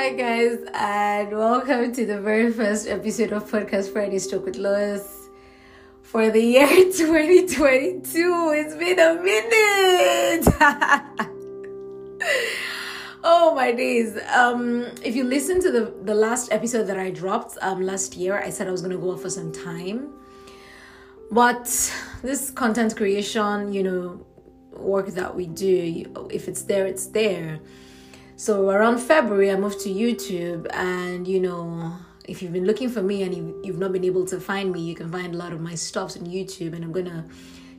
[0.00, 5.28] Hi guys, and welcome to the very first episode of Podcast Friday Talk with Lois
[6.00, 8.52] for the year 2022.
[8.56, 10.46] It's been a minute.
[13.22, 14.16] oh my days.
[14.34, 18.38] Um, if you listen to the the last episode that I dropped um last year,
[18.38, 20.14] I said I was gonna go off for some time.
[21.30, 21.66] But
[22.22, 24.24] this content creation, you know,
[24.72, 27.60] work that we do, if it's there, it's there
[28.40, 31.92] so around February, I moved to YouTube, and you know,
[32.24, 34.94] if you've been looking for me and you've not been able to find me, you
[34.94, 37.28] can find a lot of my stuffs on YouTube, and I'm gonna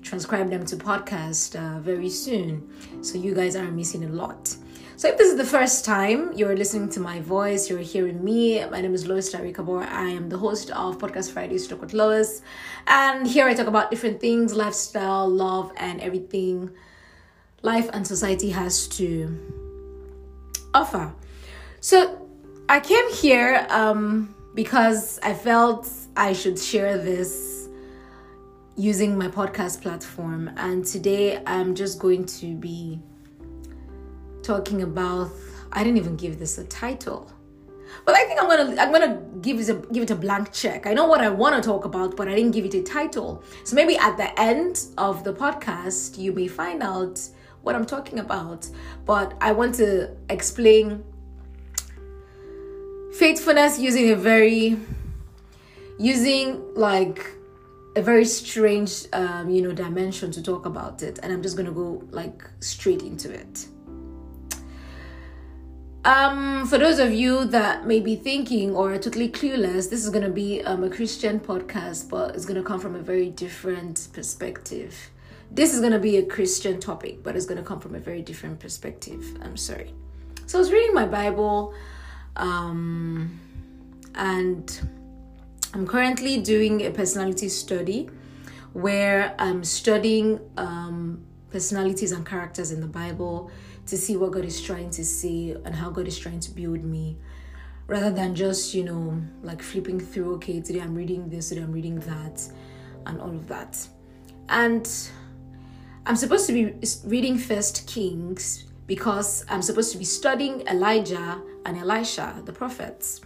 [0.03, 2.69] transcribe them to podcast uh, very soon.
[3.01, 4.55] So you guys aren't missing a lot.
[4.97, 8.63] So if this is the first time you're listening to my voice, you're hearing me,
[8.69, 9.87] my name is Lois Tarikabor.
[9.87, 12.43] I am the host of Podcast Fridays Talk with Lois.
[12.85, 16.69] And here I talk about different things, lifestyle, love, and everything
[17.63, 19.70] life and society has to
[20.73, 21.13] offer.
[21.79, 22.29] So
[22.69, 27.69] I came here um, because I felt I should share this
[28.75, 30.51] using my podcast platform.
[30.57, 32.99] And today I'm just going to be
[34.43, 35.29] talking about,
[35.71, 37.31] I didn't even give this a title.
[38.05, 40.87] But I think I'm gonna I'm gonna give it a give it a blank check.
[40.87, 43.43] I know what I want to talk about, but I didn't give it a title.
[43.65, 47.19] So maybe at the end of the podcast, you may find out
[47.63, 48.67] what I'm talking about,
[49.05, 51.03] but I want to explain
[53.13, 54.77] faithfulness using a very
[55.99, 57.23] using like
[57.95, 61.71] a very strange um, you know dimension to talk about it and i'm just gonna
[61.71, 63.67] go like straight into it.
[66.03, 70.09] Um, for those of you that may be thinking or are totally clueless, this is
[70.23, 75.11] to be um, a Christian podcast, but it's to come from a very different perspective
[75.51, 77.99] this is going to be a Christian topic, but it's going to come from a
[77.99, 79.37] very different perspective.
[79.41, 79.93] I'm sorry.
[80.45, 81.73] So I was reading my Bible,
[82.37, 83.39] um,
[84.15, 84.81] and
[85.73, 88.09] I'm currently doing a personality study
[88.73, 93.51] where I'm studying um, personalities and characters in the Bible
[93.87, 96.83] to see what God is trying to say and how God is trying to build
[96.83, 97.17] me
[97.87, 101.73] rather than just, you know, like flipping through, okay, today I'm reading this, today I'm
[101.73, 102.41] reading that,
[103.05, 103.85] and all of that.
[104.47, 104.89] And
[106.05, 106.73] I'm supposed to be
[107.05, 113.21] reading First Kings because I'm supposed to be studying Elijah and Elisha, the prophets.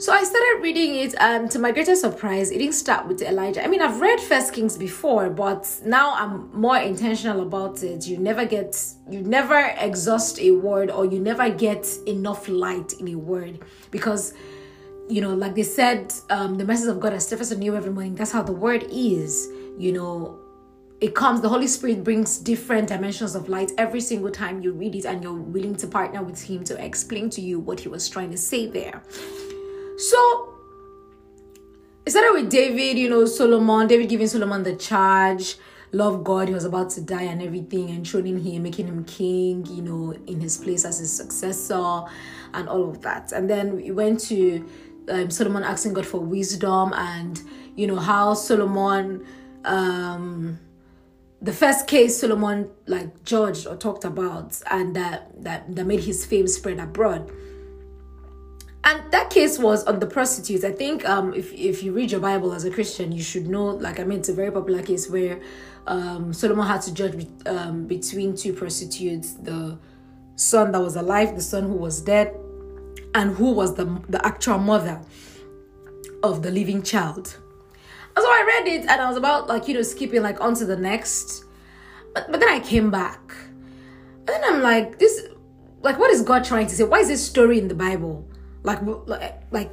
[0.00, 3.62] So I started reading it, and to my greatest surprise, it didn't start with Elijah.
[3.62, 8.06] I mean, I've read First Kings before, but now I'm more intentional about it.
[8.06, 13.08] You never get, you never exhaust a word, or you never get enough light in
[13.08, 14.32] a word because,
[15.08, 18.14] you know, like they said, um, the message of God is surface new every morning.
[18.14, 19.48] That's how the word is.
[19.78, 20.39] You know,
[21.00, 24.94] it comes the holy spirit brings different dimensions of light every single time you read
[24.94, 28.08] it and you're willing to partner with him to explain to you what he was
[28.08, 29.02] trying to say there.
[29.96, 30.54] So
[32.06, 35.56] it started with david you know solomon david giving solomon the charge
[35.92, 39.66] love god he was about to die and everything and throning him making him king
[39.66, 42.02] you know in his place as his successor
[42.54, 43.32] and all of that.
[43.32, 44.66] And then we went to
[45.08, 47.40] um, solomon asking god for wisdom and
[47.76, 49.24] you know how solomon
[49.64, 50.58] um
[51.42, 56.26] the first case Solomon like judged or talked about and that that, that made his
[56.26, 57.30] fame spread abroad.
[58.82, 60.64] And that case was on the prostitutes.
[60.64, 63.66] I think um, if, if you read your Bible as a Christian, you should know,
[63.66, 65.38] like, I mean, it's a very popular case where
[65.86, 69.78] um, Solomon had to judge um, between two prostitutes the
[70.34, 72.34] son that was alive, the son who was dead,
[73.14, 74.98] and who was the, the actual mother
[76.22, 77.36] of the living child
[78.20, 80.76] so I read it and I was about like you know skipping like onto the
[80.76, 81.44] next,
[82.14, 83.34] but but then I came back,
[84.18, 85.26] and then I'm like this,
[85.82, 86.84] like what is God trying to say?
[86.84, 88.28] Why is this story in the Bible?
[88.62, 89.70] Like like, like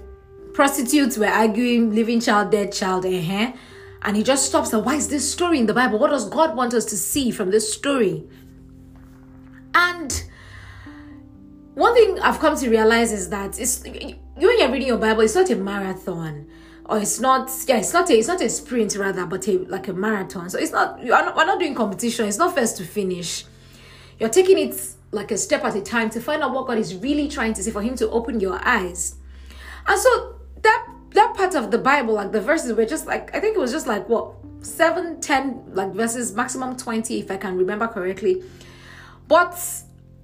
[0.54, 3.54] prostitutes were arguing, living child, dead child, eh?
[4.04, 6.00] And he just stops and why is this story in the Bible?
[6.00, 8.24] What does God want us to see from this story?
[9.74, 10.24] And
[11.74, 15.36] one thing I've come to realize is that it's when you're reading your Bible, it's
[15.36, 16.48] not a marathon
[16.90, 19.88] or it's not yeah it's not a it's not a sprint rather but a like
[19.88, 20.50] a marathon.
[20.50, 22.28] So it's not you are not, we're not doing competition.
[22.28, 23.46] It's not first to finish.
[24.20, 24.80] You're taking it
[25.12, 27.64] like a step at a time to find out what god is really trying to
[27.64, 29.16] say for him to open your eyes.
[29.86, 33.40] And so that that part of the bible like the verses were just like i
[33.40, 37.58] think it was just like what seven ten like verses maximum 20 if i can
[37.58, 38.44] remember correctly.
[39.28, 39.60] But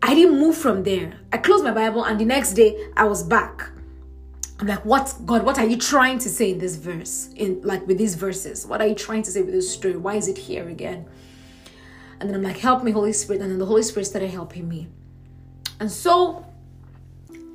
[0.02, 1.20] i didn't move from there.
[1.34, 3.73] I closed my bible and the next day i was back
[4.64, 7.28] I'm like, what God, what are you trying to say in this verse?
[7.36, 8.66] In like with these verses?
[8.66, 9.98] What are you trying to say with this story?
[9.98, 11.06] Why is it here again?
[12.22, 13.42] And then I'm like, help me, Holy Spirit.
[13.42, 14.88] And then the Holy Spirit started helping me.
[15.82, 16.46] And so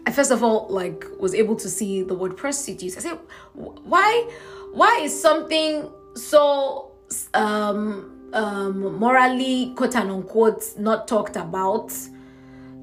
[0.07, 2.99] I first of all like was able to see the word prostitute.
[2.99, 3.19] I said,
[3.55, 4.31] why,
[4.75, 6.93] why is something so
[7.33, 11.91] um, um, morally quote unquote not talked about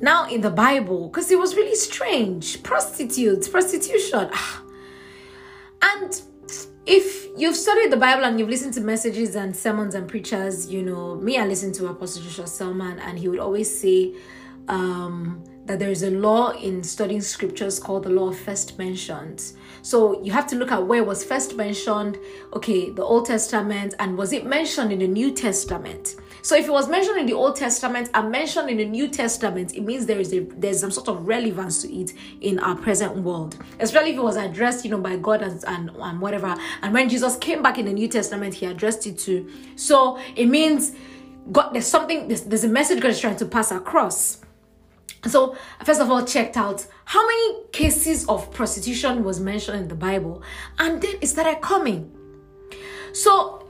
[0.01, 1.09] now in the Bible?
[1.09, 2.61] Because it was really strange.
[2.63, 4.29] Prostitutes, prostitution,
[5.81, 6.21] and
[6.85, 10.83] if you've studied the Bible and you've listened to messages and sermons and preachers, you
[10.83, 14.13] know, me, I listened to Apostle Joshua Selman, and he would always say
[14.67, 19.55] um, that there is a law in studying scriptures called the law of first mentions.
[19.81, 22.17] So you have to look at where was first mentioned,
[22.53, 26.15] okay, the Old Testament, and was it mentioned in the New Testament?
[26.41, 29.75] So if it was mentioned in the Old Testament and mentioned in the New Testament,
[29.75, 33.15] it means there is a there's some sort of relevance to it in our present
[33.17, 33.57] world.
[33.79, 36.55] Especially if it was addressed, you know, by God and, and, and whatever.
[36.83, 39.49] And when Jesus came back in the New Testament, he addressed it too.
[39.75, 40.91] So it means
[41.51, 44.41] God, there's something, there's, there's a message God is trying to pass across.
[45.27, 49.95] So, first of all, checked out how many cases of prostitution was mentioned in the
[49.95, 50.43] Bible,
[50.77, 52.11] and then it started coming.
[53.13, 53.67] So,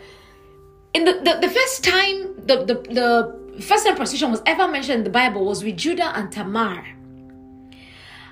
[0.94, 5.00] in the, the, the first time the, the, the first time prostitution was ever mentioned
[5.00, 6.86] in the Bible was with Judah and Tamar.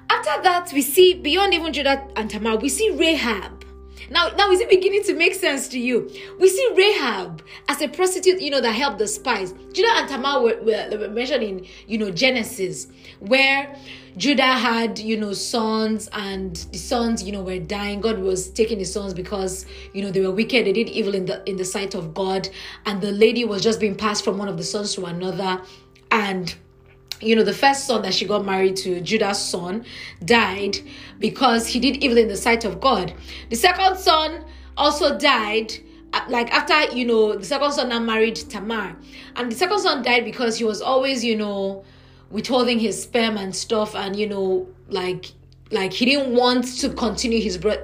[0.09, 3.62] After that, we see beyond even Judah and Tamar, we see Rahab.
[4.09, 6.09] Now, now is it beginning to make sense to you?
[6.39, 9.53] We see Rahab as a prostitute, you know, that helped the spies.
[9.73, 12.87] Judah and Tamar were, were, were mentioned in, you know, Genesis,
[13.19, 13.75] where
[14.15, 17.99] Judah had, you know, sons, and the sons, you know, were dying.
[17.99, 20.67] God was taking his sons because, you know, they were wicked.
[20.67, 22.47] They did evil in the in the sight of God,
[22.85, 25.61] and the lady was just being passed from one of the sons to another,
[26.11, 26.53] and
[27.23, 29.85] you know, the first son that she got married to, Judah's son,
[30.23, 30.77] died
[31.19, 33.13] because he did evil in the sight of God.
[33.49, 34.45] The second son
[34.77, 35.73] also died
[36.13, 38.95] uh, like after you know the second son now married Tamar,
[39.35, 41.83] and the second son died because he was always you know
[42.29, 45.31] withholding his sperm and stuff and you know like
[45.71, 47.81] like he didn't want to continue his bro-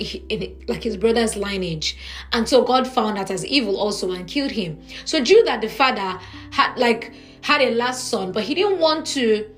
[0.68, 1.98] like his brother's lineage.
[2.32, 4.80] And so god found that as evil also and killed him.
[5.06, 6.20] So judah the father
[6.52, 9.50] had like had a last son but he didn't want to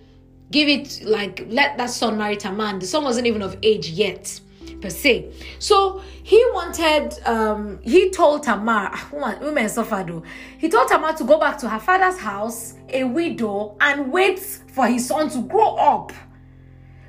[0.52, 4.40] give it like let that son marry tamar the son wasn't even of age yet
[4.82, 5.32] per se.
[5.60, 8.92] So he wanted, um, he told Tamar,
[9.42, 10.24] women suffer though.
[10.58, 14.88] He told Tamar to go back to her father's house, a widow, and wait for
[14.88, 16.12] his son to grow up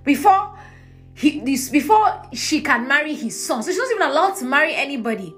[0.05, 0.59] before
[1.15, 3.63] he this before she can marry his son.
[3.63, 5.35] So she wasn't even allowed to marry anybody.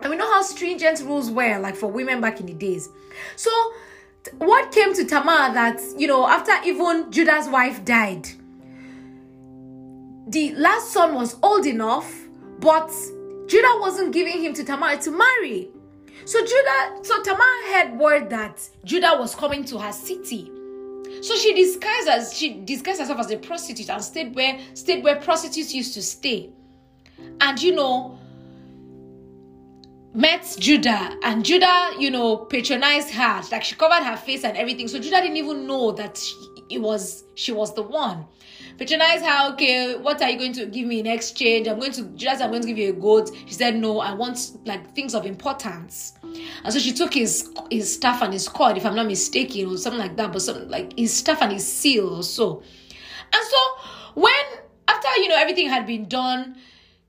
[0.00, 2.88] And we know how stringent rules were, like for women back in the days.
[3.36, 3.50] So
[4.38, 8.28] what came to Tamar that you know after even Judah's wife died
[10.26, 12.12] the last son was old enough,
[12.58, 12.90] but
[13.46, 15.68] Judah wasn't giving him to Tamar to marry.
[16.24, 20.50] So Judah, so Tamar had word that Judah was coming to her city.
[21.22, 25.16] So she disguised as she disguised herself as a prostitute and stayed where stayed where
[25.16, 26.50] prostitutes used to stay.
[27.40, 28.18] And you know,
[30.16, 33.42] met Judah, and Judah, you know, patronized her.
[33.52, 34.88] Like she covered her face and everything.
[34.88, 36.20] So Judah didn't even know that
[36.68, 38.26] it was she was the one
[38.78, 42.04] patronize her okay what are you going to give me in exchange i'm going to
[42.16, 45.14] just i'm going to give you a goat she said no i want like things
[45.14, 46.14] of importance
[46.64, 49.76] and so she took his his staff and his cord if i'm not mistaken or
[49.76, 52.62] something like that but something like his staff and his seal or so
[53.32, 54.44] and so when
[54.88, 56.56] after you know everything had been done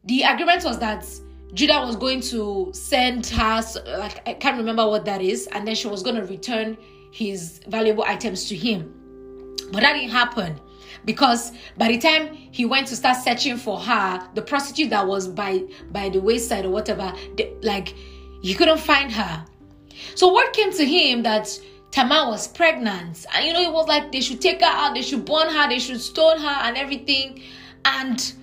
[0.05, 1.05] the agreement was that
[1.53, 3.61] Judah was going to send her,
[3.97, 6.77] like, I can't remember what that is, and then she was going to return
[7.11, 8.93] his valuable items to him.
[9.71, 10.59] But that didn't happen
[11.05, 15.27] because by the time he went to start searching for her the prostitute that was
[15.27, 17.95] by by the wayside or whatever the, like
[18.41, 19.45] he couldn't find her
[20.15, 21.59] so word came to him that
[21.91, 25.01] Tamar was pregnant and you know it was like they should take her out they
[25.01, 27.41] should burn her they should stone her and everything
[27.85, 28.33] and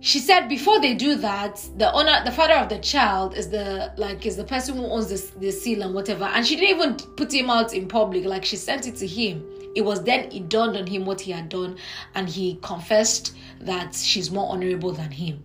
[0.00, 3.92] she said before they do that the owner the father of the child is the
[3.96, 6.94] like is the person who owns the, the seal and whatever and she didn't even
[7.16, 9.44] put him out in public like she sent it to him.
[9.74, 11.76] It was then it dawned on him what he had done
[12.14, 15.42] and he confessed that she's more honorable than him.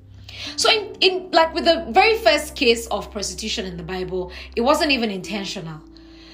[0.57, 4.61] So in, in like with the very first case of prostitution in the bible it
[4.61, 5.81] wasn't even intentional.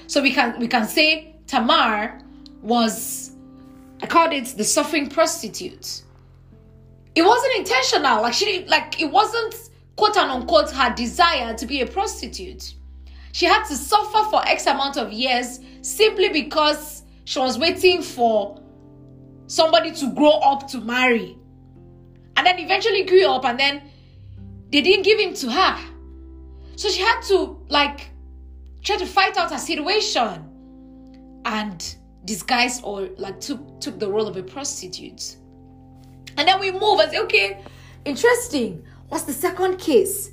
[0.06, 2.20] So we can we can say tamar
[2.62, 3.30] was
[4.02, 6.02] i called it the suffering prostitute
[7.14, 9.54] it wasn't intentional like she didn't, like it wasn't
[9.96, 12.74] quote unquote her desire to be a prostitute
[13.32, 18.60] she had to suffer for x amount of years simply because she was waiting for
[19.46, 21.36] somebody to grow up to marry.
[22.36, 23.82] And then eventually grew up and then
[24.70, 25.78] they didn't give him to her.
[26.76, 28.10] So she had to like
[28.82, 30.44] try to fight out her situation
[31.44, 35.36] and disguise or like took took the role of a prostitute.
[36.38, 37.64] And then we move and say, okay,
[38.04, 38.84] interesting.
[39.08, 40.30] What's the second case?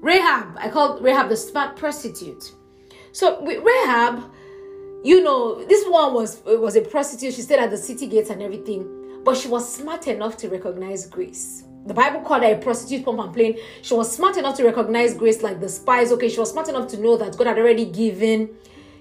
[0.00, 0.56] Rahab.
[0.58, 2.52] I called Rahab the smart prostitute.
[3.12, 4.24] So with Rahab,
[5.04, 7.34] you know, this one was was a prostitute.
[7.34, 11.06] She stayed at the city gates and everything, but she was smart enough to recognize
[11.06, 11.62] grace.
[11.86, 13.56] The Bible called her a prostitute, pump and plain.
[13.82, 16.10] She was smart enough to recognize grace like the spies.
[16.12, 18.50] Okay, she was smart enough to know that God had already given,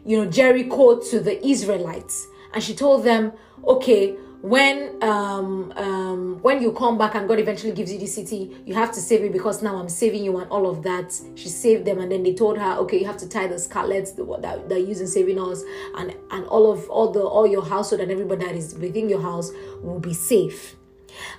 [0.05, 2.27] you know, Jericho to the Israelites.
[2.53, 3.33] And she told them,
[3.67, 8.55] okay, when um um when you come back and God eventually gives you the city,
[8.65, 11.19] you have to save me because now I'm saving you and all of that.
[11.35, 14.13] She saved them, and then they told her, okay, you have to tie the scarlets
[14.13, 15.63] that they're using saving us,
[15.97, 19.21] and and all of all the all your household and everybody that is within your
[19.21, 20.75] house will be safe.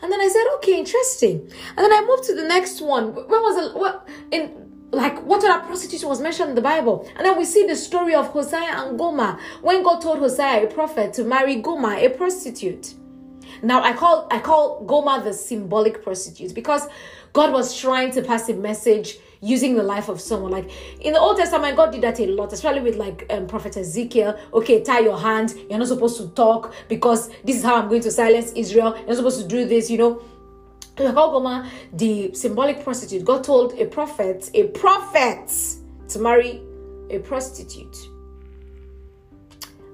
[0.02, 1.40] And then I said, okay, interesting.
[1.76, 3.14] And then I moved to the next one.
[3.14, 3.76] Where was it?
[3.76, 7.08] What in like what other prostitution was mentioned in the Bible?
[7.16, 10.66] And then we see the story of Hosea and Gomer when God told Hosea, a
[10.66, 12.94] prophet, to marry Gomer, a prostitute.
[13.62, 16.88] Now I call I call Gomer the symbolic prostitute because
[17.32, 20.50] God was trying to pass a message using the life of someone.
[20.50, 20.70] Like
[21.00, 24.38] in the Old Testament, God did that a lot, especially with like um, Prophet Ezekiel.
[24.54, 25.54] Okay, tie your hands.
[25.68, 28.96] You're not supposed to talk because this is how I'm going to silence Israel.
[28.96, 30.22] You're not supposed to do this, you know.
[31.08, 35.50] Gomer, the symbolic prostitute, God told a prophet, a prophet,
[36.08, 36.62] to marry
[37.10, 37.96] a prostitute.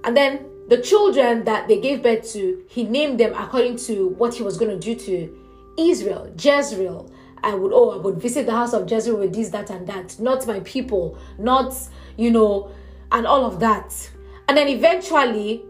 [0.05, 4.35] And then the children that they gave birth to, he named them according to what
[4.35, 5.39] he was going to do to
[5.79, 7.11] Israel, Jezreel.
[7.43, 10.19] I would, oh, I would visit the house of Jezreel with this, that, and that.
[10.19, 11.75] Not my people, not,
[12.17, 12.71] you know,
[13.13, 14.11] and all of that.
[14.49, 15.63] And then eventually,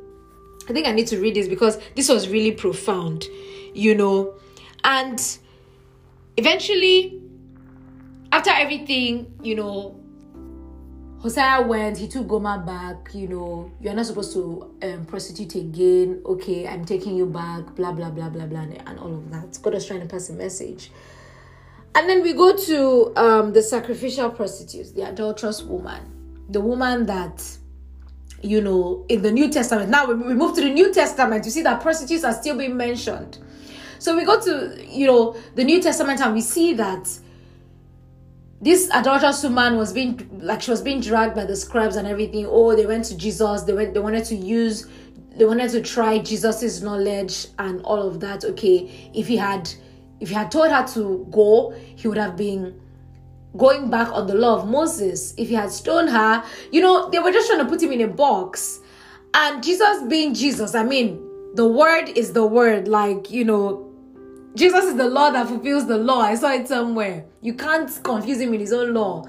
[0.69, 3.25] I think I need to read this because this was really profound,
[3.75, 4.35] you know.
[4.87, 5.21] And
[6.37, 7.21] eventually,
[8.31, 10.01] after everything, you know,
[11.19, 16.23] Hosea went, he took Gomer back, you know, you're not supposed to um, prostitute again.
[16.25, 19.59] Okay, I'm taking you back, blah, blah, blah, blah, blah, and all of that.
[19.61, 20.93] God was trying to pass a message.
[21.97, 27.43] And then we go to um, the sacrificial prostitutes, the adulterous woman, the woman that,
[28.41, 29.91] you know, in the New Testament.
[29.91, 33.39] Now we move to the New Testament, you see that prostitutes are still being mentioned.
[33.99, 37.09] So we go to, you know, the New Testament and we see that
[38.61, 42.47] this adulterous woman was being like she was being dragged by the scribes and everything.
[42.49, 43.63] Oh, they went to Jesus.
[43.63, 43.95] They went.
[43.95, 44.87] They wanted to use.
[45.37, 48.45] They wanted to try Jesus's knowledge and all of that.
[48.45, 49.71] Okay, if he had,
[50.21, 52.81] if he had told her to go, he would have been
[53.59, 55.35] going back on the law of Moses.
[55.37, 58.01] If he had stoned her, you know, they were just trying to put him in
[58.01, 58.81] a box.
[59.35, 61.23] And Jesus being Jesus, I mean,
[61.55, 62.89] the word is the word.
[62.89, 63.86] Like you know,
[64.57, 66.21] Jesus is the law that fulfills the law.
[66.21, 67.27] I saw it somewhere.
[67.43, 69.27] You can't confuse him with his own law.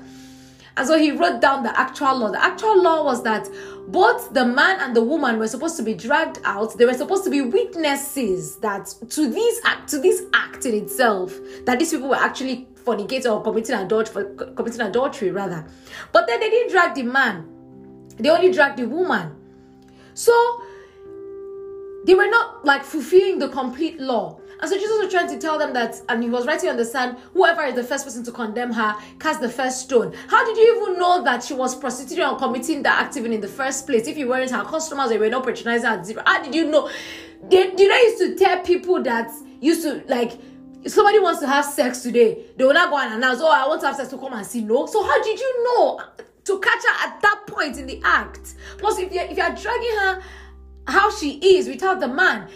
[0.77, 2.31] And so he wrote down the actual law.
[2.31, 3.50] The actual law was that
[3.89, 6.77] both the man and the woman were supposed to be dragged out.
[6.77, 11.38] They were supposed to be witnesses that to this act, to this act in itself,
[11.65, 15.67] that these people were actually fornicating or committing adultery, committing adultery rather.
[16.13, 19.36] But then they didn't drag the man; they only dragged the woman.
[20.13, 20.63] So
[22.05, 24.37] they were not like fulfilling the complete law.
[24.60, 26.86] And so Jesus was trying to tell them that, and he was writing on the
[26.86, 30.14] sand, whoever is the first person to condemn her, cast the first stone.
[30.28, 33.42] How did you even know that she was prostituting or committing the act even in
[33.42, 34.08] the first place?
[34.08, 36.24] If you weren't her customers, they were not patronizing at zero.
[36.26, 36.90] How did you know?
[37.50, 40.40] Did, did I used to tell people that used to like
[40.84, 43.68] if somebody wants to have sex today, they will not go and announce, oh, I
[43.68, 44.64] want to have sex to come and see.
[44.64, 44.86] No.
[44.86, 46.02] So how did you know
[46.46, 48.56] to catch her at that point in the act?
[48.78, 50.22] Plus, if you're, if you're dragging her
[50.88, 52.48] how she is without the man,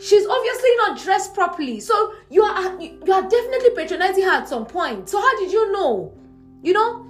[0.00, 1.80] she's obviously not dressed properly.
[1.80, 5.08] So you are you are definitely patronizing her at some point.
[5.08, 6.12] So how did you know?
[6.62, 7.04] You know?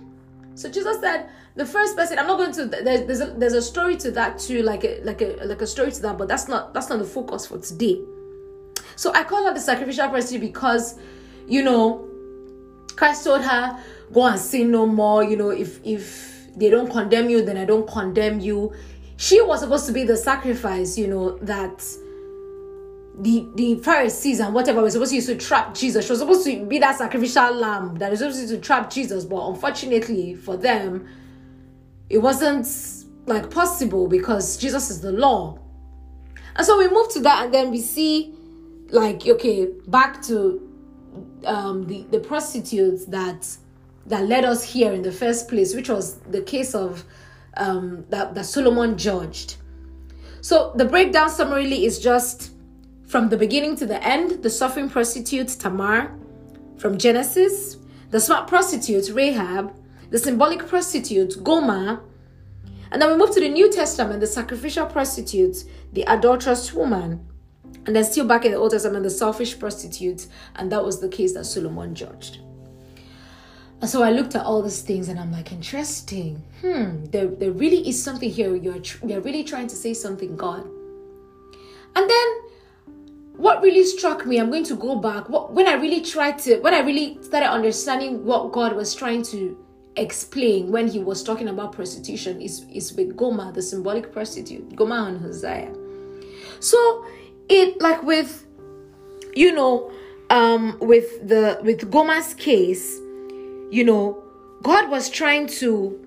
[0.55, 1.29] So Jesus said,
[1.59, 2.19] the first person.
[2.19, 2.67] I'm not going to.
[2.67, 5.67] There's there's a, there's a story to that too, like a like a like a
[5.67, 8.01] story to that, but that's not that's not the focus for today.
[8.97, 10.99] So I call her the sacrificial person because,
[11.47, 12.09] you know,
[12.97, 13.79] Christ told her,
[14.13, 15.25] go and sin no more.
[15.25, 18.73] You know, if if they don't condemn you, then I don't condemn you.
[19.17, 21.85] She was supposed to be the sacrifice, you know, that
[23.21, 26.07] the the Pharisees and whatever were supposed to use to trap Jesus.
[26.07, 29.47] She was supposed to be that sacrificial lamb that was supposed to trap Jesus, but
[29.49, 31.09] unfortunately for them,
[32.09, 32.67] it wasn't
[33.27, 35.59] like possible because Jesus is the law.
[36.57, 38.35] And so we move to that, and then we see,
[38.91, 40.61] like, okay, back to
[41.45, 43.49] um, the the prostitutes that
[44.07, 47.05] that led us here in the first place, which was the case of
[47.57, 49.57] um, that that Solomon judged.
[50.41, 52.48] So the breakdown summarily is just
[53.09, 56.15] from the beginning to the end, the suffering prostitute Tamar
[56.77, 57.79] from Genesis,
[58.11, 59.75] the smart prostitute Rahab,
[60.11, 62.03] the symbolic prostitute Gomer,
[62.91, 67.27] and then we move to the New Testament, the sacrificial prostitute, the adulterous woman.
[67.87, 71.09] And then still back in the Old Testament, the selfish prostitute, and that was the
[71.09, 72.41] case that Solomon judged.
[73.81, 76.43] And so I looked at all these things and I'm like, interesting.
[76.61, 78.55] Hmm, there, there really is something here.
[78.57, 80.65] You're, tr- you're really trying to say something, God.
[81.95, 82.29] And then
[83.39, 85.29] what really struck me, I'm going to go back.
[85.29, 89.23] What, when I really tried to, when I really started understanding what God was trying
[89.25, 89.57] to
[89.97, 95.09] explain when he was talking about prostitution is, is with Gomer, the symbolic prostitute, Gomer
[95.09, 95.73] and Hosea.
[96.59, 97.07] So
[97.49, 98.45] it like with
[99.35, 99.93] you know,
[100.31, 102.97] um with the with Gomer's case,
[103.71, 104.23] you know,
[104.63, 106.05] God was trying to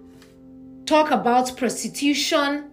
[0.86, 2.70] talk about prostitution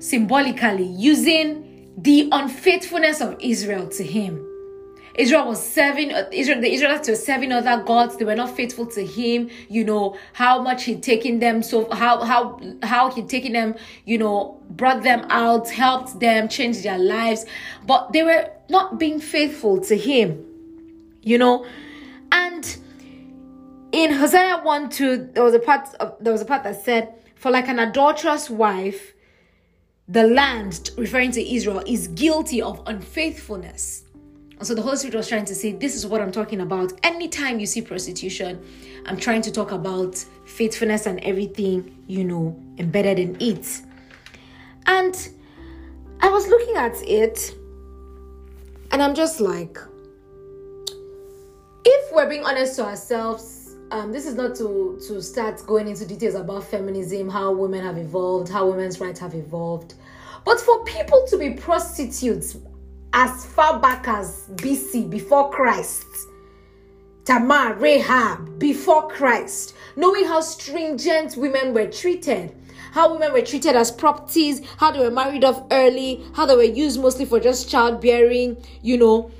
[0.00, 1.69] symbolically using
[2.02, 4.46] the unfaithfulness of Israel to him.
[5.16, 8.16] Israel was serving uh, Israel, the Israelites were serving other gods.
[8.16, 9.50] They were not faithful to him.
[9.68, 13.74] You know how much he'd taken them, so how how how he'd taken them.
[14.06, 17.44] You know, brought them out, helped them, changed their lives,
[17.86, 20.46] but they were not being faithful to him.
[21.22, 21.66] You know,
[22.32, 22.64] and
[23.92, 27.12] in Hosea one two, there was a part of, there was a part that said,
[27.34, 29.12] "For like an adulterous wife."
[30.10, 34.02] The land, referring to Israel, is guilty of unfaithfulness.
[34.58, 36.92] And so the Holy Spirit was trying to say, This is what I'm talking about.
[37.04, 38.60] Anytime you see prostitution,
[39.06, 43.82] I'm trying to talk about faithfulness and everything, you know, embedded in it.
[44.86, 45.14] And
[46.20, 47.54] I was looking at it,
[48.90, 49.78] and I'm just like,
[51.84, 53.59] if we're being honest to ourselves,
[53.90, 57.98] um, this is not to to start going into details about feminism, how women have
[57.98, 59.94] evolved, how women's rights have evolved,
[60.44, 62.56] but for people to be prostitutes
[63.12, 66.06] as far back as BC, before Christ.
[67.24, 72.54] Tamar, Rahab, before Christ, knowing how stringent women were treated,
[72.92, 76.62] how women were treated as properties, how they were married off early, how they were
[76.62, 79.30] used mostly for just childbearing, you know.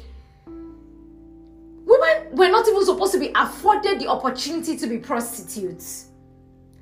[1.91, 6.11] Women were not even supposed to be afforded the opportunity to be prostitutes.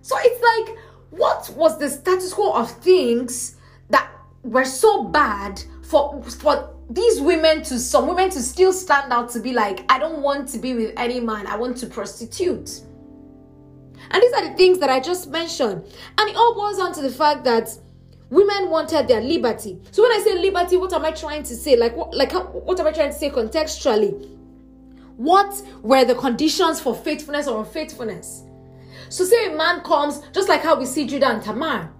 [0.02, 0.76] So it's like,
[1.08, 3.56] what was the status quo of things
[3.88, 4.10] that
[4.42, 9.40] were so bad for for these women to some women to still stand out to
[9.40, 11.46] be like i don't want to be with any man.
[11.46, 12.82] I want to prostitute.
[14.10, 15.84] And these are the things that i just mentioned.
[16.18, 17.70] And it all boils down to the fact that
[18.28, 19.80] women wanted their liberty.
[19.90, 21.76] So when i say liberty what am i trying to say?
[21.76, 24.37] Like what like what am i trying to say contextually
[25.18, 28.44] what were the conditions for faithfulness or unfaithfulness
[29.10, 31.92] so say a man comes just like how we see judah and tamar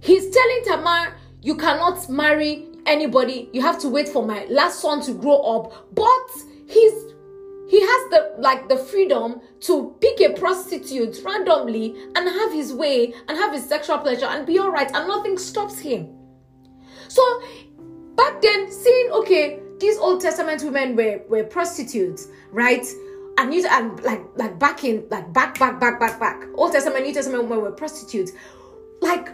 [0.00, 3.48] he's telling tamar you cannot marry anybody.
[3.52, 5.94] You have to wait for my last son to grow up.
[5.94, 6.30] But
[6.66, 7.04] he's
[7.68, 13.12] he has the like the freedom to pick a prostitute randomly and have his way
[13.28, 16.14] and have his sexual pleasure and be all right and nothing stops him.
[17.08, 17.22] So
[18.16, 22.86] back then, seeing okay, these Old Testament women were were prostitutes, right?
[23.38, 27.04] And you and like like back in like back back back back back Old Testament,
[27.04, 28.32] New Testament women were prostitutes.
[29.00, 29.28] Like,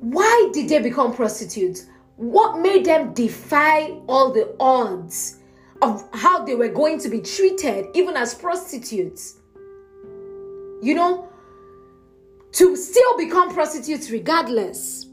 [0.00, 1.86] why did they become prostitutes?
[2.16, 5.38] What made them defy all the odds
[5.82, 9.36] of how they were going to be treated, even as prostitutes?
[10.80, 11.28] You know,
[12.52, 15.07] to still become prostitutes regardless.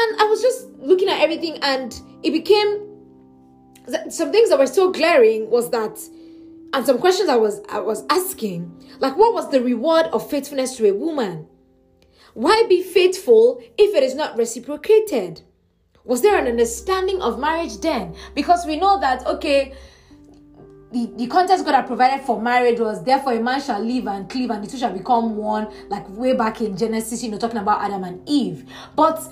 [0.00, 2.86] And I was just looking at everything, and it became
[4.10, 5.98] some things that were so glaring was that
[6.74, 10.76] and some questions I was I was asking like what was the reward of faithfulness
[10.76, 11.46] to a woman
[12.34, 15.40] why be faithful if it is not reciprocated
[16.08, 18.16] was there an understanding of marriage then?
[18.34, 19.74] Because we know that, okay,
[20.90, 24.28] the, the context God had provided for marriage was therefore a man shall live and
[24.28, 27.58] cleave and the two shall become one, like way back in Genesis, you know, talking
[27.58, 28.64] about Adam and Eve.
[28.96, 29.22] But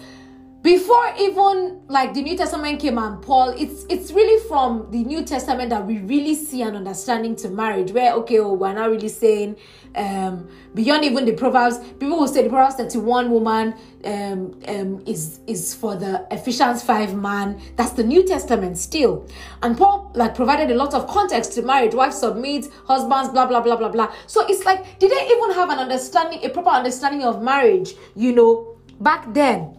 [0.63, 5.23] before even like the New Testament came and Paul, it's it's really from the New
[5.25, 7.93] Testament that we really see an understanding to marriage.
[7.93, 9.57] Where okay, oh, we're not really saying
[9.95, 11.79] um, beyond even the Proverbs.
[12.01, 16.83] People will say the Proverbs thirty one woman um, um, is is for the Ephesians
[16.83, 17.61] five man.
[17.77, 19.29] That's the New Testament still,
[19.63, 21.95] and Paul like provided a lot of context to marriage.
[21.95, 24.13] Wife submit, husbands, blah blah blah blah blah.
[24.27, 27.95] So it's like did they even have an understanding, a proper understanding of marriage?
[28.17, 29.77] You know, back then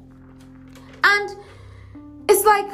[1.08, 1.38] and
[2.30, 2.70] it's like,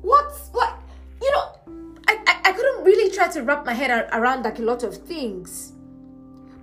[0.00, 0.74] what's like,
[1.20, 1.52] you know,
[2.08, 4.96] I, I, I couldn't really try to wrap my head around like a lot of
[4.96, 5.72] things.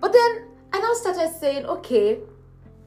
[0.02, 2.19] But then I now started saying, okay,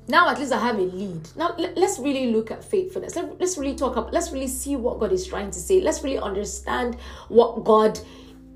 [0.09, 1.29] now at least I have a lead.
[1.37, 3.17] Now let, us really look at faithfulness.
[3.17, 5.81] Let, let's really talk about, let's really see what God is trying to say.
[5.81, 6.97] Let's really understand
[7.29, 7.99] what God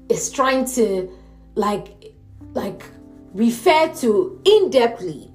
[0.08, 1.10] is trying to
[1.54, 2.14] like
[2.52, 2.84] like
[3.32, 5.30] refer to in depthly.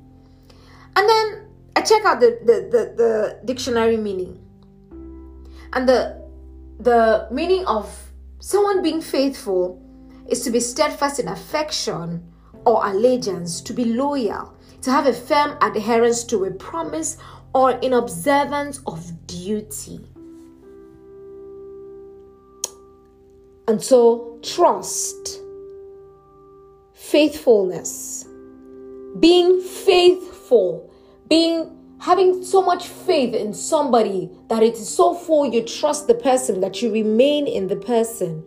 [0.95, 1.40] And then
[1.75, 4.39] I I check out the, the, the, the dictionary meaning.
[5.73, 6.21] And the
[6.79, 9.81] the meaning of someone being faithful
[10.27, 12.23] is to be steadfast in affection
[12.65, 17.17] or allegiance, to be loyal, to have a firm adherence to a promise
[17.53, 19.99] or in observance of duty.
[23.67, 25.39] And so, trust,
[26.93, 28.25] faithfulness,
[29.19, 30.90] being faithful,
[31.32, 36.13] being having so much faith in somebody that it is so full you trust the
[36.13, 38.44] person that you remain in the person.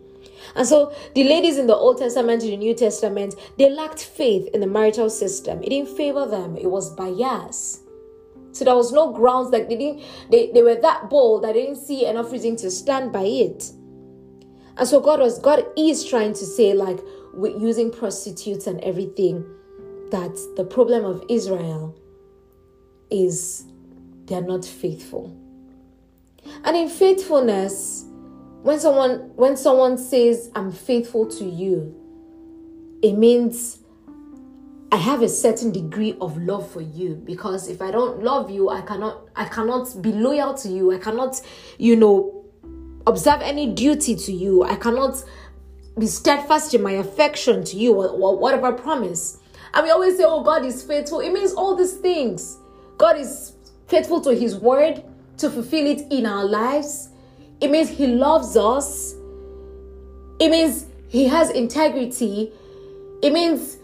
[0.55, 4.47] And so the ladies in the Old Testament and the New Testament, they lacked faith
[4.53, 5.63] in the marital system.
[5.63, 6.55] It didn't favor them.
[6.57, 7.81] It was bias.
[8.51, 11.65] So there was no grounds like they didn't they, they were that bold that they
[11.65, 13.71] didn't see enough reason to stand by it.
[14.77, 16.99] And so God was God is trying to say, like
[17.33, 19.43] with using prostitutes and everything,
[20.11, 21.99] that the problem of Israel
[23.23, 23.65] is
[24.25, 25.35] they're not faithful.
[26.63, 28.05] And in faithfulness,
[28.61, 31.95] when someone when someone says I'm faithful to you,
[33.01, 33.79] it means
[34.91, 38.69] I have a certain degree of love for you because if I don't love you,
[38.69, 40.91] I cannot I cannot be loyal to you.
[40.93, 41.41] I cannot,
[41.77, 42.45] you know,
[43.07, 44.63] observe any duty to you.
[44.63, 45.23] I cannot
[45.97, 49.39] be steadfast in my affection to you or, or whatever promise.
[49.73, 52.57] And we always say, "Oh, God is faithful." It means all these things.
[52.97, 53.53] God is
[53.87, 55.03] faithful to His word
[55.37, 57.09] to fulfill it in our lives.
[57.61, 59.13] It means He loves us.
[60.39, 62.51] It means He has integrity.
[63.21, 63.77] It means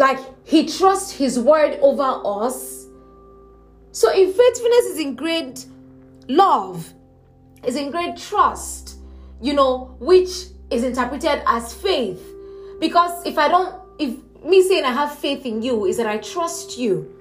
[0.00, 2.86] like he trusts his word over us.
[3.92, 5.66] So in faithfulness is in great
[6.26, 6.92] love,
[7.62, 8.96] is in great trust,
[9.42, 10.30] you know, which
[10.70, 12.20] is interpreted as faith.
[12.80, 16.16] Because if I don't, if me saying I have faith in you is that I
[16.16, 17.14] trust you.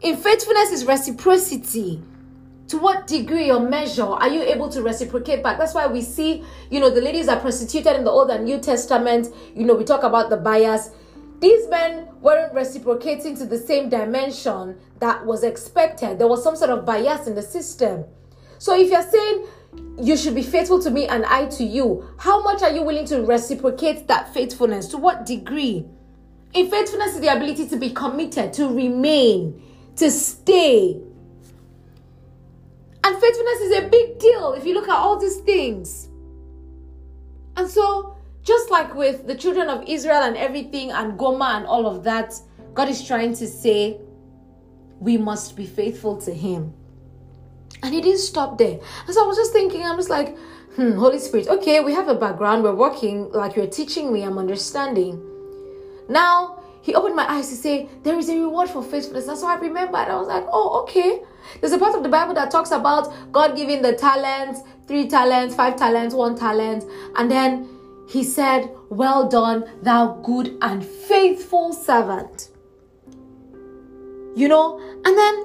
[0.00, 2.00] In faithfulness is reciprocity
[2.68, 5.58] to what degree or measure are you able to reciprocate back?
[5.58, 8.60] That's why we see, you know, the ladies are prostituted in the Old and New
[8.60, 9.34] Testament.
[9.56, 10.90] You know, we talk about the bias.
[11.40, 16.20] These men weren't reciprocating to the same dimension that was expected.
[16.20, 18.04] There was some sort of bias in the system.
[18.58, 19.46] So if you're saying
[20.00, 23.06] you should be faithful to me and I to you, how much are you willing
[23.06, 24.86] to reciprocate that faithfulness?
[24.88, 25.86] To what degree?
[26.54, 29.60] In faithfulness is the ability to be committed, to remain,
[29.98, 31.00] to stay,
[33.04, 36.08] and faithfulness is a big deal if you look at all these things.
[37.56, 41.86] And so, just like with the children of Israel and everything, and Gomer and all
[41.86, 42.34] of that,
[42.74, 43.98] God is trying to say,
[45.00, 46.72] we must be faithful to Him.
[47.82, 48.78] And He didn't stop there.
[49.06, 50.36] And so I was just thinking, I'm just like,
[50.76, 54.38] hmm, Holy Spirit, okay, we have a background, we're working, like you're teaching me, I'm
[54.38, 55.20] understanding.
[56.08, 59.26] Now, He opened my eyes to say, there is a reward for faithfulness.
[59.26, 61.22] That's why I remembered, I was like, oh, okay.
[61.60, 65.54] There's a part of the Bible that talks about God giving the talents, three talents,
[65.54, 66.84] five talents, one talent,
[67.16, 67.68] and then
[68.08, 72.50] he said, Well done, thou good and faithful servant.
[74.34, 75.44] You know, and then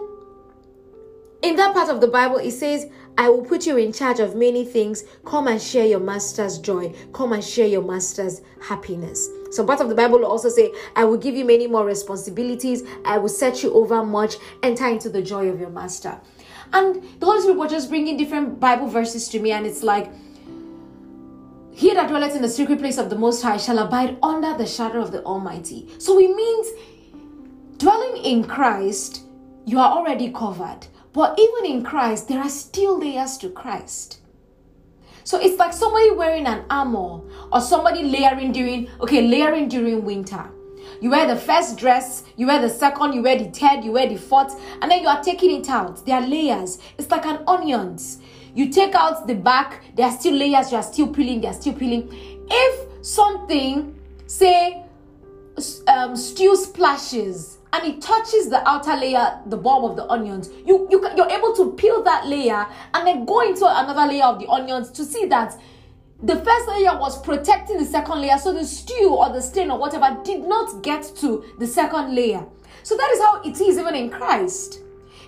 [1.42, 4.36] in that part of the Bible, it says, I will put you in charge of
[4.36, 5.04] many things.
[5.26, 6.94] Come and share your master's joy.
[7.12, 9.30] Come and share your master's happiness.
[9.54, 12.84] Some part of the Bible also say, I will give you many more responsibilities.
[13.06, 14.36] I will set you over much.
[14.64, 16.20] Enter into the joy of your master.
[16.74, 20.12] And the Holy Spirit was just bringing different Bible verses to me, and it's like,
[21.72, 24.66] he that dwelleth in the secret place of the Most High shall abide under the
[24.66, 25.88] shadow of the Almighty.
[26.00, 26.68] So it means
[27.78, 29.24] dwelling in Christ,
[29.66, 30.88] you are already covered.
[31.14, 34.20] But even in Christ, there are still layers to Christ.
[35.24, 40.50] So it's like somebody wearing an armor or somebody layering during, okay, layering during winter.
[41.02, 44.08] You wear the first dress, you wear the second, you wear the third, you wear
[44.08, 46.06] the fourth, and then you are taking it out.
[46.06, 46.80] There are layers.
[46.98, 48.20] It's like an onions.
[48.54, 51.54] You take out the back, there are still layers, you are still peeling, they are
[51.54, 52.10] still peeling.
[52.50, 54.84] If something, say,
[55.88, 60.88] um, stew splashes and it touches the outer layer, the bulb of the onions, you,
[60.90, 64.48] you you're able to peel that layer and then go into another layer of the
[64.48, 65.60] onions to see that
[66.22, 69.78] the first layer was protecting the second layer, so the stew or the stain or
[69.78, 72.46] whatever did not get to the second layer.
[72.84, 74.80] So that is how it is even in Christ.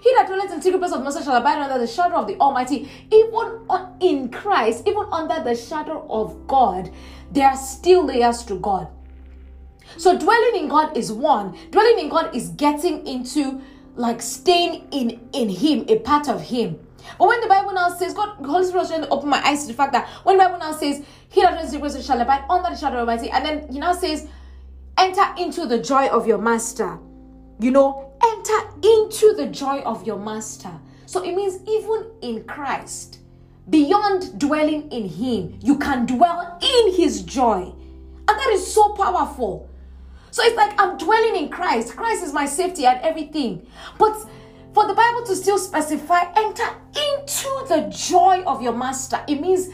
[0.02, 2.38] He that dwelleth in secret place of Most shall abide under the shadow of the
[2.38, 2.90] Almighty.
[3.12, 3.68] Even
[4.00, 6.92] in Christ, even under the shadow of God,
[7.32, 8.88] there are still layers to God.
[9.98, 11.58] So dwelling in God is one.
[11.72, 13.62] Dwelling in God is getting into
[13.96, 16.80] like staying in in Him, a part of Him.
[17.20, 19.62] But when the Bible now says, God, Holy Spirit was trying to open my eyes
[19.62, 22.20] to the fact that when the Bible now says, He that dwells in the shall
[22.20, 24.28] abide under the shadow of Almighty, and then He now says,
[24.98, 26.98] enter into the joy of your master.
[27.60, 30.72] you know, enter into the joy of your master.
[31.06, 33.20] So it means even in Christ,
[33.70, 37.74] beyond dwelling in Him, you can dwell in His joy.
[38.28, 39.70] And that is so powerful.
[40.36, 41.96] So it's like I'm dwelling in Christ.
[41.96, 43.66] Christ is my safety and everything.
[43.98, 44.18] But
[44.74, 49.70] for the Bible to still specify, enter into the joy of your master, it means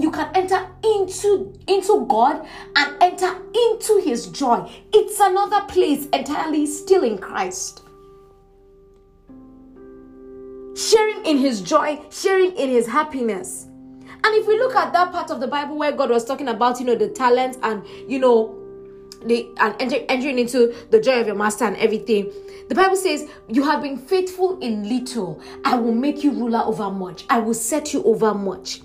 [0.00, 4.66] you can enter into into God and enter into his joy.
[4.94, 7.82] It's another place entirely still in Christ.
[10.74, 13.66] Sharing in his joy, sharing in his happiness.
[13.66, 16.80] And if we look at that part of the Bible where God was talking about,
[16.80, 18.62] you know, the talents and you know,
[19.24, 22.32] the and enter, entering into the joy of your master and everything.
[22.68, 26.90] The Bible says, You have been faithful in little, I will make you ruler over
[26.90, 28.80] much, I will set you over much.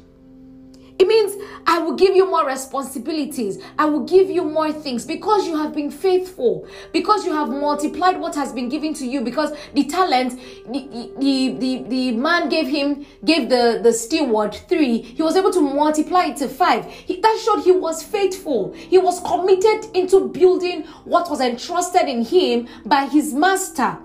[1.02, 1.36] It means
[1.66, 3.58] I will give you more responsibilities.
[3.80, 8.20] I will give you more things because you have been faithful, because you have multiplied
[8.20, 9.22] what has been given to you.
[9.22, 10.40] Because the talent,
[10.72, 15.52] the, the, the, the man gave him, gave the, the steward three, he was able
[15.52, 16.86] to multiply it to five.
[16.86, 18.72] He, that showed he was faithful.
[18.74, 23.98] He was committed into building what was entrusted in him by his master.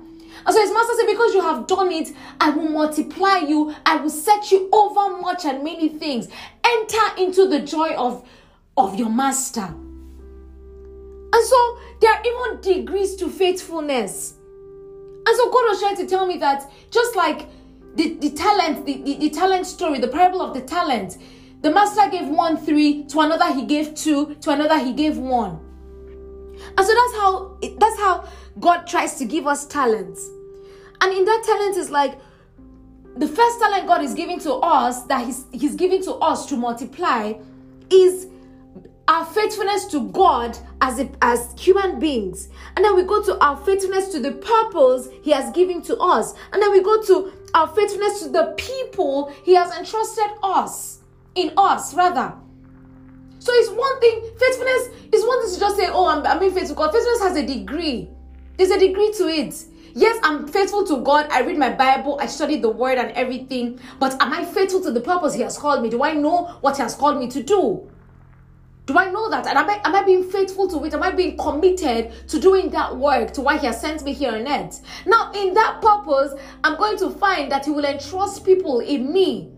[0.47, 3.97] And so his master said, Because you have done it, I will multiply you, I
[3.97, 6.29] will set you over much and many things.
[6.65, 8.27] Enter into the joy of,
[8.77, 9.65] of your master.
[11.33, 14.35] And so there are even degrees to faithfulness.
[15.27, 17.49] And so God was trying to tell me that just like
[17.97, 21.19] the, the talent, the, the, the talent story, the parable of the talent,
[21.63, 25.59] the master gave one three, to another he gave two, to another he gave one.
[26.79, 28.29] And so that's how that's how
[28.61, 30.31] God tries to give us talents.
[31.01, 32.19] And in that talent is like
[33.17, 36.57] the first talent God is giving to us, that He's, he's giving to us to
[36.57, 37.35] multiply,
[37.91, 38.27] is
[39.09, 42.49] our faithfulness to God as a, as human beings.
[42.75, 46.35] And then we go to our faithfulness to the purpose He has given to us.
[46.53, 51.01] And then we go to our faithfulness to the people He has entrusted us,
[51.35, 52.35] in us rather.
[53.39, 56.53] So it's one thing, faithfulness is one thing to just say, oh, I'm, I'm being
[56.53, 56.75] faithful.
[56.75, 58.11] God, faithfulness has a degree.
[58.57, 59.55] There's a degree to it.
[59.97, 61.27] Yes, I'm faithful to God.
[61.31, 63.81] I read my Bible, I study the word and everything.
[63.99, 65.89] But am I faithful to the purpose He has called me?
[65.89, 67.91] Do I know what He has called me to do?
[68.85, 69.47] Do I know that?
[69.47, 70.93] And am I, am I being faithful to it?
[70.93, 74.33] Am I being committed to doing that work to why He has sent me here
[74.33, 74.83] on earth?
[75.07, 79.51] Now, in that purpose, I'm going to find that He will entrust people in me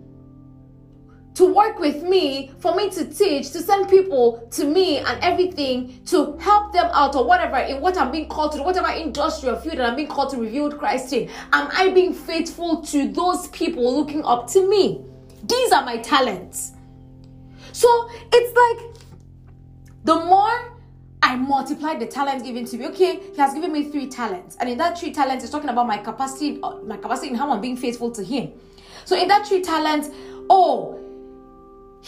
[1.39, 6.01] to work with me, for me to teach, to send people to me and everything
[6.05, 9.55] to help them out or whatever in what I'm being called to, whatever industry or
[9.55, 11.31] field that I'm being called to reveal Christ in.
[11.53, 15.01] Am I being faithful to those people looking up to me?
[15.45, 16.73] These are my talents.
[17.71, 19.07] So it's like
[20.03, 20.77] the more
[21.23, 22.89] I multiply the talent given to me.
[22.89, 25.87] Okay, he has given me three talents, and in that three talents, he's talking about
[25.87, 28.51] my capacity, uh, my capacity in how I'm being faithful to him.
[29.05, 30.11] So in that three talents,
[30.51, 31.05] oh,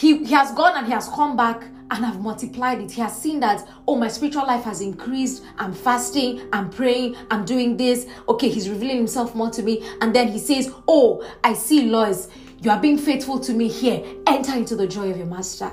[0.01, 2.91] he, he has gone and he has come back and have multiplied it.
[2.91, 5.45] He has seen that, oh, my spiritual life has increased.
[5.59, 8.07] I'm fasting, I'm praying, I'm doing this.
[8.27, 9.87] Okay, he's revealing himself more to me.
[10.01, 12.29] And then he says, oh, I see, Lois,
[12.63, 14.03] you are being faithful to me here.
[14.27, 15.71] Enter into the joy of your master.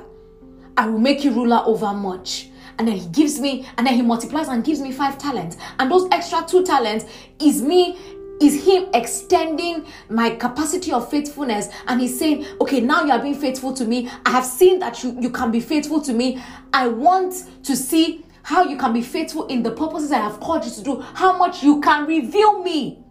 [0.76, 2.50] I will make you ruler over much.
[2.80, 5.56] And then he gives me, and then he multiplies and gives me five talents.
[5.80, 7.06] And those extra two talents
[7.40, 7.98] is me
[8.40, 13.36] is him extending my capacity of faithfulness and he's saying okay now you are being
[13.36, 14.10] faithful to me.
[14.26, 16.42] I have seen that you, you can be faithful to me.
[16.74, 20.64] I want to see how you can be faithful in the purposes i have called
[20.64, 21.02] you to do.
[21.02, 23.04] How much you can reveal me.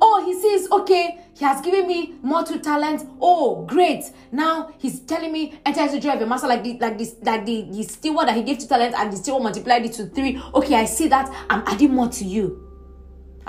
[0.00, 4.04] Oh he says okay he has given me more two talents oh great.
[4.30, 6.48] Now he's telling me enter into joy of your master.
[6.48, 9.16] Like the like this like the, the steward that he gave two talents and the
[9.16, 10.40] steward multiplied it to three.
[10.54, 11.34] Okay i see that.
[11.48, 12.69] I'm adding more to you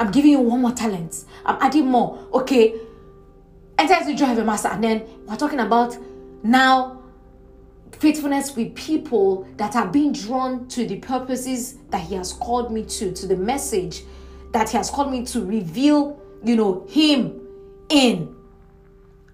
[0.02, 1.26] I'm giving you one more talent.
[1.46, 2.28] I'm adding more.
[2.34, 2.74] Okay.
[3.78, 4.70] Enter into joy of a master.
[4.70, 5.96] And then we're talking about
[6.42, 7.04] now
[7.92, 12.84] faithfulness with people that are being drawn to the purposes that he has called me
[12.84, 14.02] to, to the message
[14.54, 17.40] that he has called me to reveal, you know, him
[17.90, 18.36] in.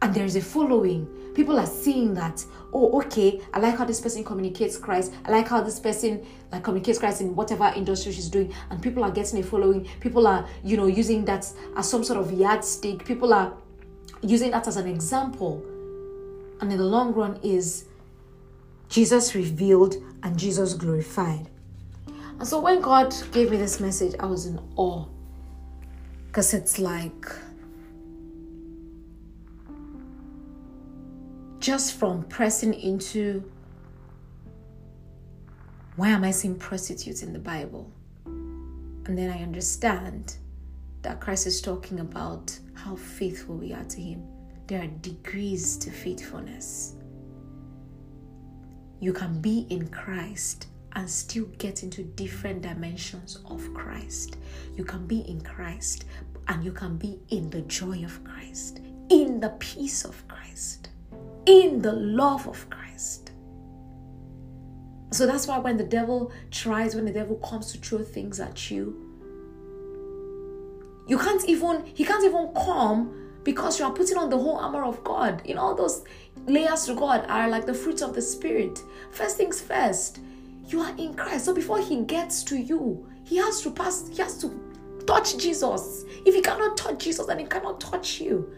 [0.01, 1.07] And there is a following.
[1.33, 5.13] People are seeing that oh, okay, I like how this person communicates Christ.
[5.25, 9.03] I like how this person like communicates Christ in whatever industry she's doing, and people
[9.03, 9.87] are getting a following.
[9.99, 13.05] People are, you know, using that as some sort of yardstick.
[13.05, 13.53] People are
[14.21, 15.63] using that as an example.
[16.59, 17.85] And in the long run, is
[18.89, 21.49] Jesus revealed and Jesus glorified.
[22.39, 25.05] And so when God gave me this message, I was in awe.
[26.27, 27.25] Because it's like
[31.67, 33.43] just from pressing into
[35.97, 37.91] why am I seeing prostitutes in the Bible?
[38.25, 40.37] And then I understand
[41.01, 44.23] that Christ is talking about how faithful we are to Him.
[44.67, 46.95] There are degrees to faithfulness.
[49.01, 54.37] You can be in Christ and still get into different dimensions of Christ.
[54.77, 56.05] You can be in Christ
[56.47, 60.91] and you can be in the joy of Christ, in the peace of Christ,
[61.47, 63.31] in the love of Christ.
[65.11, 68.69] So that's why when the devil tries, when the devil comes to throw things at
[68.69, 69.03] you,
[71.07, 74.83] you can't even, he can't even come because you are putting on the whole armor
[74.83, 75.41] of God.
[75.45, 76.03] You know, all those
[76.45, 78.79] layers to God are like the fruits of the Spirit.
[79.11, 80.19] First things first,
[80.67, 81.45] you are in Christ.
[81.45, 84.51] So before he gets to you, he has to pass, he has to
[85.07, 86.03] touch Jesus.
[86.25, 88.53] If he cannot touch Jesus, then he cannot touch you.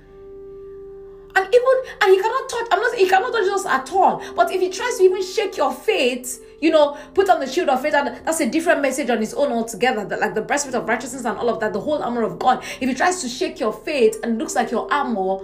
[1.40, 4.22] And even and he cannot touch, I'm not he cannot touch us at all.
[4.36, 7.70] But if he tries to even shake your faith, you know, put on the shield
[7.70, 10.04] of faith, and that's a different message on its own altogether.
[10.04, 12.62] That like the breastplate of righteousness and all of that, the whole armor of God.
[12.82, 15.40] If he tries to shake your faith and looks like your armor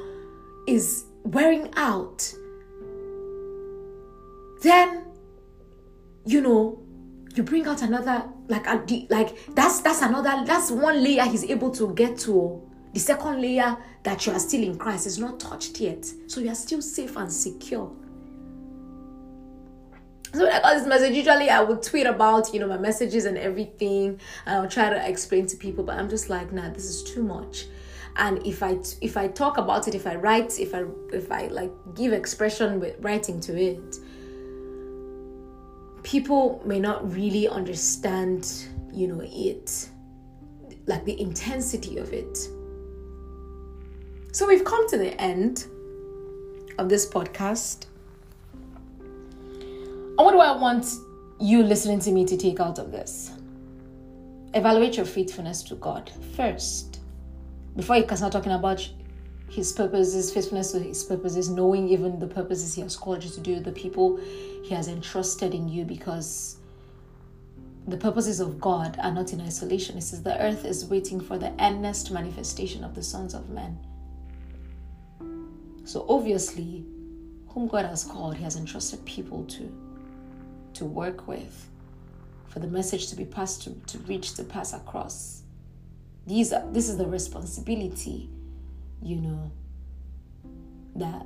[0.68, 2.30] is wearing out,
[4.64, 5.06] then
[6.26, 6.84] you know,
[7.36, 11.72] you bring out another like a, like that's that's another that's one layer he's able
[11.72, 12.65] to get to
[12.96, 16.06] the second layer that you are still in Christ is not touched yet.
[16.28, 17.92] So you are still safe and secure.
[20.34, 23.26] So when I got this message, usually I would tweet about, you know, my messages
[23.26, 24.22] and everything.
[24.46, 27.22] And I'll try to explain to people, but I'm just like, nah, this is too
[27.22, 27.66] much.
[28.16, 31.48] And if I if I talk about it, if I write, if I if I
[31.48, 33.98] like give expression with writing to it,
[36.04, 39.90] people may not really understand, you know, it,
[40.86, 42.38] like the intensity of it.
[44.36, 45.66] So we've come to the end
[46.78, 47.86] of this podcast.
[49.48, 50.88] And what do I want
[51.40, 53.32] you listening to me to take out of this?
[54.54, 57.00] Evaluate your faithfulness to God first.
[57.78, 58.86] Before you can start talking about
[59.50, 63.40] his purposes, faithfulness to his purposes, knowing even the purposes he has called you to
[63.40, 64.20] do, the people
[64.66, 66.58] he has entrusted in you, because
[67.88, 69.98] the purposes of God are not in isolation.
[69.98, 73.80] It says the earth is waiting for the earnest manifestation of the sons of men.
[75.86, 76.84] So obviously,
[77.48, 79.72] whom God has called, He has entrusted people to
[80.74, 81.70] to work with,
[82.50, 85.44] for the message to be passed to, to reach, to pass across.
[86.28, 88.30] These are this is the responsibility,
[89.02, 89.52] you know,
[90.96, 91.26] that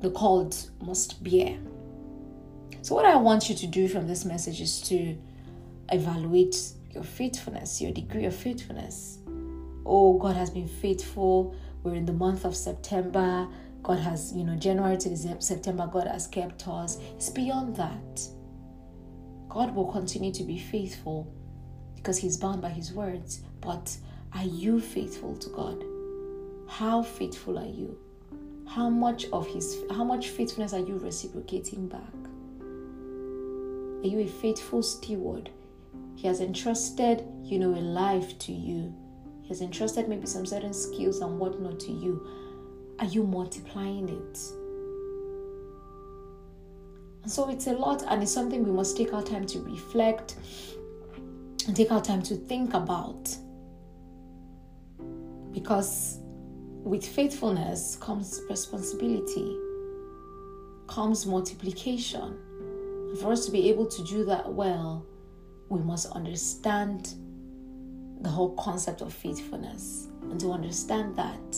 [0.00, 1.58] the called must bear.
[2.82, 5.16] So what I want you to do from this message is to
[5.90, 6.56] evaluate
[6.92, 9.18] your faithfulness, your degree of faithfulness.
[9.84, 13.46] Oh, God has been faithful we're in the month of September.
[13.84, 16.98] God has, you know, January to September, God has kept us.
[17.14, 18.28] It's beyond that.
[19.48, 21.32] God will continue to be faithful
[21.94, 23.42] because He's bound by His words.
[23.60, 23.96] But
[24.34, 25.84] are you faithful to God?
[26.68, 27.96] How faithful are you?
[28.66, 32.00] How much of His, how much faithfulness are you reciprocating back?
[34.02, 35.50] Are you a faithful steward?
[36.16, 38.92] He has entrusted, you know, a life to you
[39.48, 42.26] has entrusted maybe some certain skills and whatnot to you.
[42.98, 44.38] Are you multiplying it?
[47.22, 50.36] And so it's a lot, and it's something we must take our time to reflect
[51.66, 53.36] and take our time to think about.
[55.52, 56.18] Because
[56.84, 59.58] with faithfulness comes responsibility,
[60.86, 62.38] comes multiplication.
[63.20, 65.04] For us to be able to do that well,
[65.68, 67.14] we must understand
[68.20, 71.56] the whole concept of faithfulness and to understand that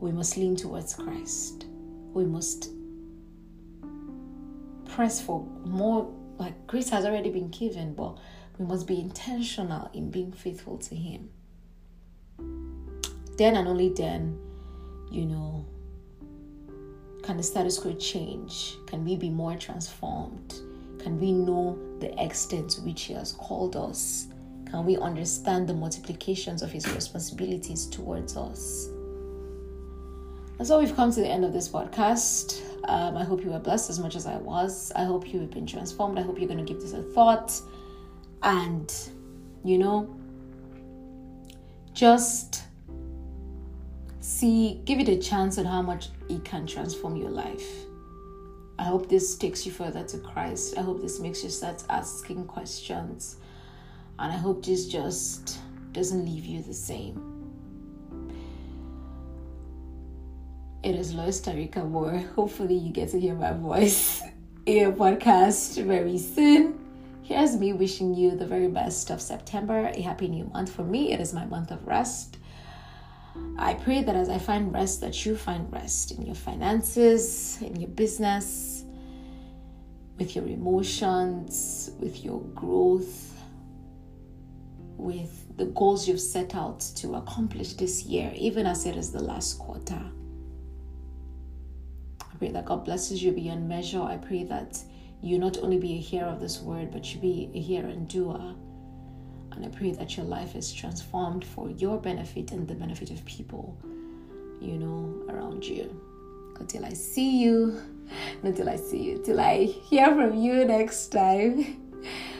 [0.00, 1.66] we must lean towards Christ.
[2.12, 2.70] We must
[4.86, 8.16] press for more, like grace has already been given, but
[8.58, 11.30] we must be intentional in being faithful to Him.
[13.36, 14.38] Then and only then,
[15.10, 15.66] you know,
[17.22, 18.76] can the status quo change?
[18.86, 20.54] Can we be more transformed?
[20.98, 24.28] Can we know the extent to which He has called us
[24.70, 28.88] can we understand the multiplications of His responsibilities towards us?
[30.58, 32.60] And so we've come to the end of this podcast.
[32.84, 34.92] Um, I hope you were blessed as much as I was.
[34.94, 36.18] I hope you have been transformed.
[36.18, 37.58] I hope you're going to give this a thought.
[38.42, 38.94] And,
[39.64, 40.14] you know,
[41.94, 42.62] just
[44.20, 47.66] see, give it a chance on how much it can transform your life.
[48.78, 50.78] I hope this takes you further to Christ.
[50.78, 53.36] I hope this makes you start asking questions
[54.20, 55.58] and I hope this just
[55.92, 57.26] doesn't leave you the same.
[60.82, 62.18] It is Lois Tarika Moore.
[62.36, 64.22] Hopefully, you get to hear my voice
[64.66, 66.78] in a podcast very soon.
[67.22, 70.70] here's me wishing you the very best of September, a happy new month.
[70.70, 72.36] For me, it is my month of rest.
[73.56, 77.76] I pray that as I find rest, that you find rest in your finances, in
[77.76, 78.84] your business,
[80.18, 83.39] with your emotions, with your growth,
[85.00, 89.22] with the goals you've set out to accomplish this year, even as it is the
[89.22, 90.00] last quarter.
[92.20, 94.02] I pray that God blesses you beyond measure.
[94.02, 94.78] I pray that
[95.22, 98.08] you not only be a hearer of this word, but you be a hearer and
[98.08, 98.54] doer.
[99.52, 103.24] And I pray that your life is transformed for your benefit and the benefit of
[103.24, 103.76] people,
[104.60, 106.00] you know, around you.
[106.58, 107.80] Until I see you,
[108.42, 111.88] until I see you, till I hear from you next time.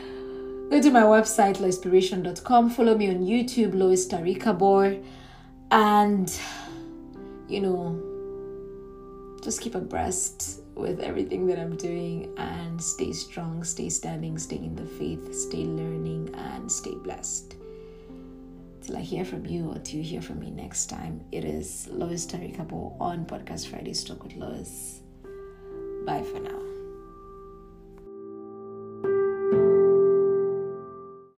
[0.71, 2.71] Go to my website, loinspiration.com.
[2.71, 5.03] Follow me on YouTube, Lois Tarikabor.
[5.73, 6.33] And,
[7.49, 14.39] you know, just keep abreast with everything that I'm doing and stay strong, stay standing,
[14.39, 17.57] stay in the faith, stay learning, and stay blessed.
[18.83, 21.89] Till I hear from you or till you hear from me next time, it is
[21.91, 25.01] Lois Tarikabo on Podcast Fridays Talk with Lois.
[26.07, 26.70] Bye for now.